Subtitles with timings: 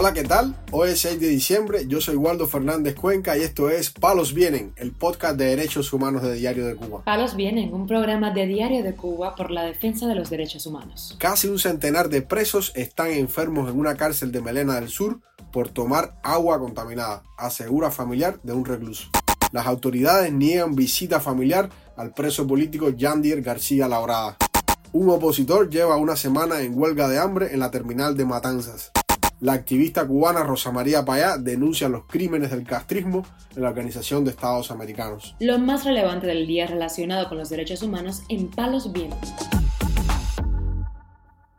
[0.00, 0.56] Hola, ¿qué tal?
[0.70, 4.72] Hoy es 6 de diciembre, yo soy Waldo Fernández Cuenca y esto es Palos Vienen,
[4.76, 7.04] el podcast de derechos humanos de Diario de Cuba.
[7.04, 11.16] Palos Vienen, un programa de Diario de Cuba por la defensa de los derechos humanos.
[11.18, 15.20] Casi un centenar de presos están enfermos en una cárcel de Melena del Sur
[15.52, 19.10] por tomar agua contaminada, asegura familiar de un recluso.
[19.52, 24.38] Las autoridades niegan visita familiar al preso político Yandier García Laurada.
[24.92, 28.92] Un opositor lleva una semana en huelga de hambre en la terminal de Matanzas.
[29.40, 33.24] La activista cubana Rosa María Payá denuncia los crímenes del castrismo
[33.56, 35.34] en la Organización de Estados Americanos.
[35.40, 39.32] Lo más relevante del día relacionado con los derechos humanos en Palos Vientos.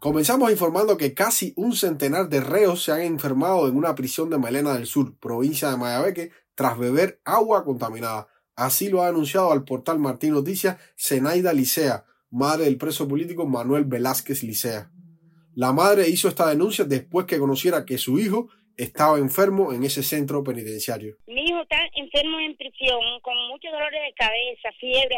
[0.00, 4.38] Comenzamos informando que casi un centenar de reos se han enfermado en una prisión de
[4.38, 8.26] Melena del Sur, provincia de Mayabeque, tras beber agua contaminada.
[8.56, 13.84] Así lo ha anunciado al portal Martín Noticias Zenaida Licea, madre del preso político Manuel
[13.84, 14.90] Velázquez Licea.
[15.58, 20.04] La madre hizo esta denuncia después que conociera que su hijo estaba enfermo en ese
[20.04, 21.16] centro penitenciario.
[21.26, 25.16] Mi hijo está enfermo en prisión con muchos dolores de cabeza, fiebre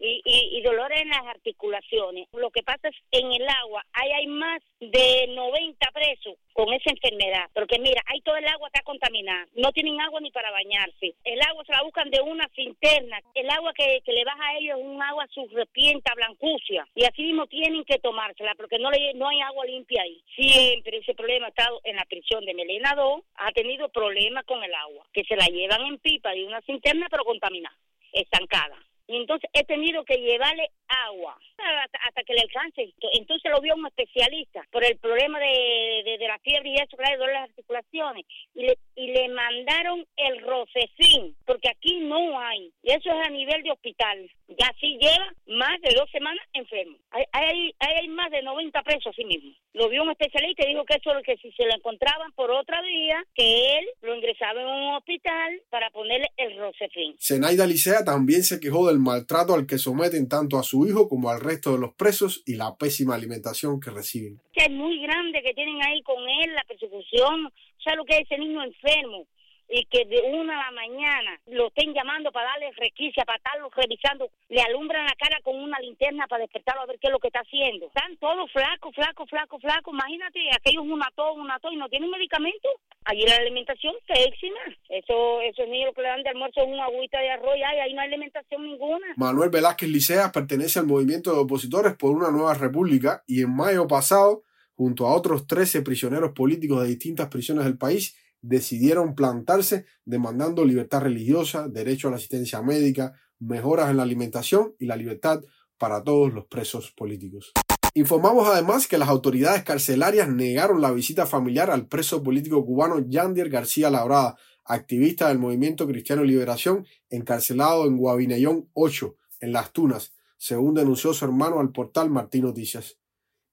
[0.00, 2.26] y, y, dolores en las articulaciones.
[2.32, 6.90] Lo que pasa es en el agua hay, hay más de 90 presos con esa
[6.90, 11.14] enfermedad, porque mira, ahí todo el agua está contaminada, no tienen agua ni para bañarse,
[11.24, 14.78] el agua se la buscan de una cinterna, el agua que, le baja a ellos
[14.78, 19.28] es un agua surrepienta, blancucia, y así mismo tienen que tomársela, porque no, le, no
[19.28, 20.22] hay agua limpia ahí.
[20.34, 24.62] Siempre ese problema ha estado en la prisión de Melena 2, ha tenido problemas con
[24.62, 27.76] el agua, que se la llevan en pipa de una cinterna pero contaminada,
[28.12, 28.76] estancada.
[29.08, 32.92] Y entonces he tenido que llevarle agua hasta, que le alcance.
[33.12, 37.16] Entonces lo vio un especialista por el problema de, de, la fiebre y eso, le
[37.16, 38.24] duele las articulaciones.
[38.54, 42.72] Y le, y le mandaron el rocefín, porque aquí no hay.
[42.82, 44.30] Y eso es a nivel de hospital.
[44.48, 46.96] Ya sí lleva más de dos semanas enfermo.
[47.10, 49.52] Hay, hay, hay más de 90 presos así mismo.
[49.72, 52.80] Lo vio un especialista y dijo que eso que si se lo encontraban por otra
[52.82, 57.16] vía, que él lo ingresaba en un hospital para ponerle el rocefín.
[57.20, 61.30] Zenaida Licea también se quejó del maltrato al que someten tanto a su hijo como
[61.30, 64.40] al resto de los presos y la pésima alimentación que reciben.
[64.52, 68.16] Que es muy grande que tienen ahí con él, la persecución, o sea, lo que
[68.16, 69.26] es ese niño enfermo
[69.68, 73.68] y que de una a la mañana lo estén llamando para darle requisa, para estarlo
[73.70, 77.18] revisando, le alumbran la cara con una linterna para despertarlo a ver qué es lo
[77.18, 77.86] que está haciendo.
[77.86, 79.92] Están todos flacos, flacos, flacos, flacos.
[79.92, 82.68] Imagínate, aquellos una tos, una tos y no tienen medicamento.
[83.04, 84.60] Allí la alimentación pésima.
[84.88, 87.94] Eso, esos niños que le dan de almuerzo es una agüita de arroz y ahí
[87.94, 89.06] no hay alimentación ninguna.
[89.16, 93.86] Manuel Velázquez Licea pertenece al movimiento de opositores por una nueva república y en mayo
[93.86, 94.42] pasado,
[94.74, 98.16] junto a otros 13 prisioneros políticos de distintas prisiones del país,
[98.46, 104.86] decidieron plantarse demandando libertad religiosa, derecho a la asistencia médica, mejoras en la alimentación y
[104.86, 105.42] la libertad
[105.78, 107.52] para todos los presos políticos.
[107.94, 113.48] Informamos además que las autoridades carcelarias negaron la visita familiar al preso político cubano Yandier
[113.48, 120.74] García Labrada, activista del movimiento Cristiano Liberación, encarcelado en Guavinellón 8, en Las Tunas, según
[120.74, 122.98] denunció su hermano al portal Martín Noticias.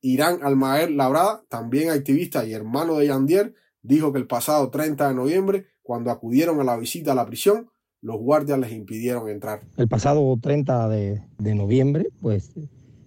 [0.01, 5.13] Irán Almaer Labrada, también activista y hermano de Yandier, dijo que el pasado 30 de
[5.13, 7.69] noviembre, cuando acudieron a la visita a la prisión,
[8.01, 9.61] los guardias les impidieron entrar.
[9.77, 11.21] El pasado 30 de,
[11.55, 12.51] noviembre, pues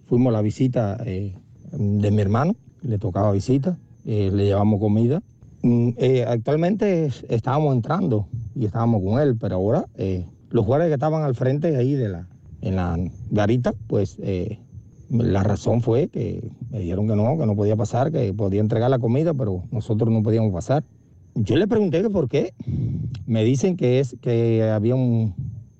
[0.07, 1.35] fuimos a la visita eh,
[1.71, 5.21] de mi hermano, le tocaba visita, eh, le llevamos comida.
[5.61, 9.85] Mm, eh, actualmente estábamos entrando y estábamos con él, pero ahora
[10.49, 12.27] los guardias que estaban al frente ahí de la,
[12.61, 12.97] en la
[13.29, 14.17] garita, pues
[15.09, 18.89] la razón fue que me dijeron que no, que no podía pasar, que podía entregar
[18.89, 20.83] la comida, pero nosotros no podíamos pasar.
[21.35, 22.53] Yo le pregunté que por qué.
[23.25, 25.33] Me dicen que es que había un,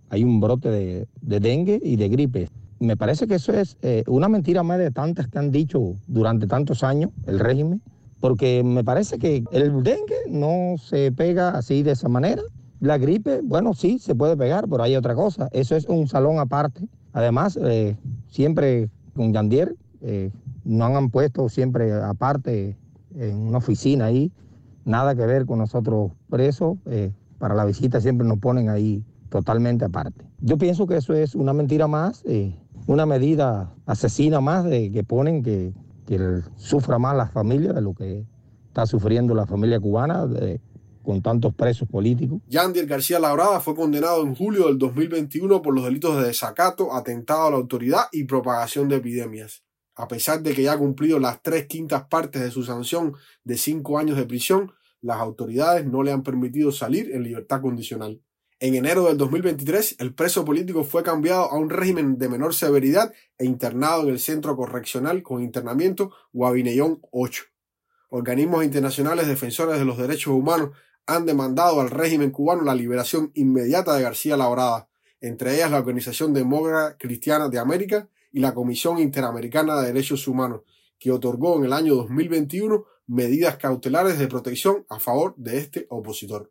[0.10, 2.50] hay un brote de, dengue y de gripe.
[2.80, 6.46] Me parece que eso es eh, una mentira más de tantas que han dicho durante
[6.46, 7.82] tantos años el régimen,
[8.20, 12.44] porque me parece que el dengue no se pega así de esa manera.
[12.80, 15.50] La gripe, bueno, sí, se puede pegar, pero hay otra cosa.
[15.52, 16.88] Eso es un salón aparte.
[17.14, 17.96] Además, eh,
[18.28, 20.32] siempre con Yandier, eh,
[20.64, 22.78] no han puesto siempre aparte
[23.16, 24.32] en una oficina ahí,
[24.86, 29.86] nada que ver con nosotros presos, eh, para la visita siempre nos ponen ahí totalmente
[29.86, 30.26] aparte.
[30.40, 32.56] Yo pienso que eso es una mentira más, eh,
[32.86, 35.74] una medida asesina más de que ponen que,
[36.06, 38.26] que sufra más la familia de lo que
[38.68, 40.26] está sufriendo la familia cubana.
[41.08, 42.42] Con tantos presos políticos.
[42.48, 47.48] Yandier García Labrada fue condenado en julio del 2021 por los delitos de desacato, atentado
[47.48, 49.64] a la autoridad y propagación de epidemias.
[49.96, 53.14] A pesar de que ya ha cumplido las tres quintas partes de su sanción
[53.46, 58.22] de cinco años de prisión, las autoridades no le han permitido salir en libertad condicional.
[58.60, 63.14] En enero del 2023, el preso político fue cambiado a un régimen de menor severidad
[63.38, 67.44] e internado en el centro correccional con internamiento Guavinellón 8.
[68.10, 70.72] organismos internacionales defensores de los derechos humanos
[71.08, 74.90] han demandado al régimen cubano la liberación inmediata de García Labrada,
[75.22, 80.62] entre ellas la Organización Demócrata Cristiana de América y la Comisión Interamericana de Derechos Humanos,
[81.00, 86.50] que otorgó en el año 2021 medidas cautelares de protección a favor de este opositor.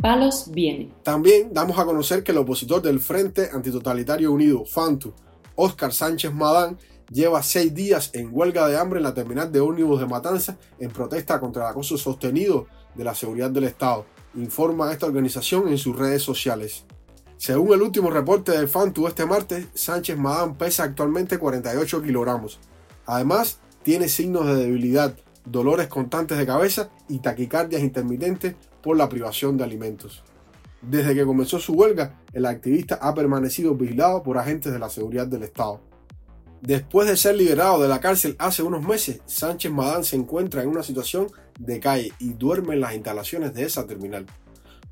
[0.00, 0.94] Palos viene.
[1.02, 5.12] También damos a conocer que el opositor del Frente Antitotalitario Unido, FANTU,
[5.56, 6.78] Óscar Sánchez Madán,
[7.10, 10.90] lleva seis días en huelga de hambre en la terminal de ómnibus de Matanza en
[10.90, 15.96] protesta contra el acoso sostenido de la seguridad del Estado, informa esta organización en sus
[15.96, 16.84] redes sociales.
[17.36, 22.60] Según el último reporte del FANTU este martes, Sánchez Madán pesa actualmente 48 kilogramos.
[23.06, 29.56] Además, tiene signos de debilidad, dolores constantes de cabeza y taquicardias intermitentes por la privación
[29.56, 30.22] de alimentos.
[30.82, 35.26] Desde que comenzó su huelga, el activista ha permanecido vigilado por agentes de la seguridad
[35.26, 35.80] del Estado.
[36.62, 40.68] Después de ser liberado de la cárcel hace unos meses, Sánchez Madán se encuentra en
[40.68, 41.28] una situación
[41.58, 44.26] de calle y duerme en las instalaciones de esa terminal.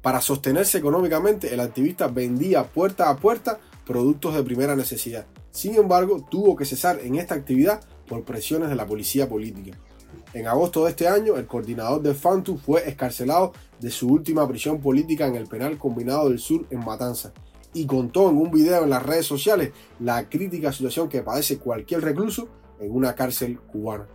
[0.01, 5.27] Para sostenerse económicamente, el activista vendía puerta a puerta productos de primera necesidad.
[5.51, 9.77] Sin embargo, tuvo que cesar en esta actividad por presiones de la policía política.
[10.33, 14.81] En agosto de este año, el coordinador de Fantu fue escarcelado de su última prisión
[14.81, 17.35] política en el penal combinado del sur en Matanza
[17.73, 22.03] y contó en un video en las redes sociales la crítica situación que padece cualquier
[22.03, 22.49] recluso
[22.81, 24.07] en una cárcel cubana.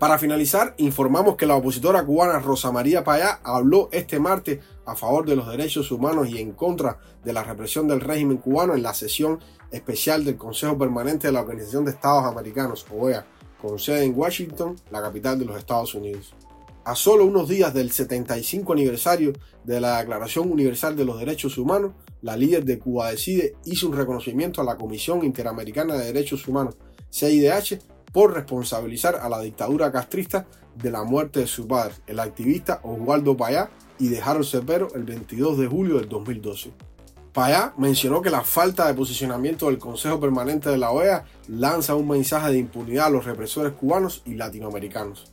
[0.00, 5.26] Para finalizar, informamos que la opositora cubana Rosa María Payá habló este martes a favor
[5.26, 8.94] de los derechos humanos y en contra de la represión del régimen cubano en la
[8.94, 13.26] sesión especial del Consejo Permanente de la Organización de Estados Americanos, OEA,
[13.60, 16.32] con sede en Washington, la capital de los Estados Unidos.
[16.86, 21.92] A solo unos días del 75 aniversario de la Declaración Universal de los Derechos Humanos,
[22.22, 26.76] la líder de Cuba Decide hizo un reconocimiento a la Comisión Interamericana de Derechos Humanos,
[27.10, 27.78] CIDH,
[28.12, 33.36] por responsabilizar a la dictadura castrista de la muerte de su padre, el activista Oswaldo
[33.36, 36.72] Payá, y de Harold Cepero el 22 de julio del 2012.
[37.32, 42.08] Payá mencionó que la falta de posicionamiento del Consejo Permanente de la OEA lanza un
[42.08, 45.30] mensaje de impunidad a los represores cubanos y latinoamericanos.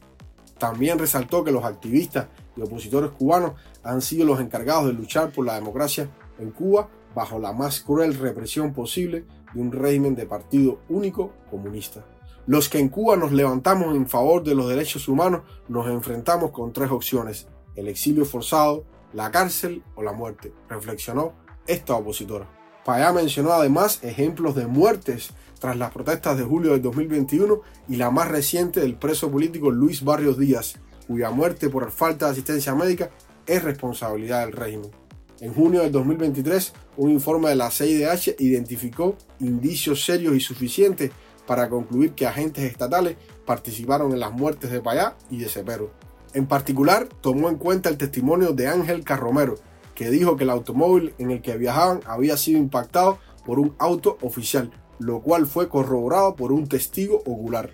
[0.60, 3.54] También resaltó que los activistas y opositores cubanos
[3.84, 8.14] han sido los encargados de luchar por la democracia en Cuba bajo la más cruel
[8.14, 12.06] represión posible de un régimen de partido único comunista.
[12.46, 16.72] Los que en Cuba nos levantamos en favor de los derechos humanos nos enfrentamos con
[16.72, 21.34] tres opciones, el exilio forzado, la cárcel o la muerte, reflexionó
[21.66, 22.48] esta opositora.
[22.86, 28.12] Payá mencionó además ejemplos de muertes tras las protestas de julio del 2021 y la
[28.12, 30.76] más reciente del preso político Luis Barrios Díaz,
[31.06, 33.10] cuya muerte por falta de asistencia médica
[33.46, 34.92] es responsabilidad del régimen.
[35.40, 41.12] En junio del 2023, un informe de la CIDH identificó indicios serios y suficientes
[41.46, 45.92] para concluir que agentes estatales participaron en las muertes de Payá y de Cepero.
[46.34, 49.56] En particular, tomó en cuenta el testimonio de Ángel Carromero,
[49.94, 54.18] que dijo que el automóvil en el que viajaban había sido impactado por un auto
[54.22, 57.70] oficial, lo cual fue corroborado por un testigo ocular.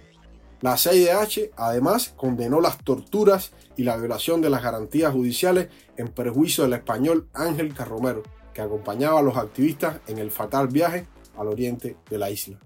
[0.63, 5.67] La CIDH además condenó las torturas y la violación de las garantías judiciales
[5.97, 8.23] en perjuicio del español Ángel Carromero,
[8.53, 11.05] que acompañaba a los activistas en el fatal viaje
[11.37, 12.59] al oriente de la isla.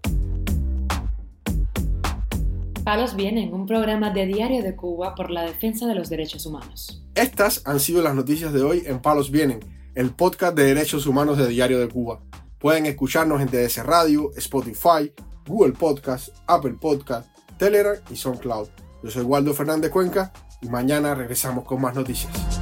[2.83, 7.03] Palos Vienen, un programa de Diario de Cuba por la defensa de los derechos humanos.
[7.15, 9.59] Estas han sido las noticias de hoy en Palos Vienen,
[9.95, 12.21] el podcast de derechos humanos de Diario de Cuba.
[12.59, 15.11] Pueden escucharnos en TDS Radio, Spotify,
[15.47, 17.27] Google Podcast, Apple Podcast,
[17.57, 18.67] Telegram y SoundCloud.
[19.03, 22.56] Yo soy Waldo Fernández Cuenca y mañana regresamos con más noticias.